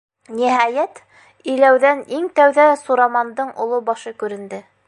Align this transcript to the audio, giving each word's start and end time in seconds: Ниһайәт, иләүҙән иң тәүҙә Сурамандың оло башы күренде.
Ниһайәт, 0.35 1.01
иләүҙән 1.55 2.03
иң 2.21 2.27
тәүҙә 2.41 2.67
Сурамандың 2.83 3.55
оло 3.67 3.83
башы 3.93 4.19
күренде. 4.25 4.69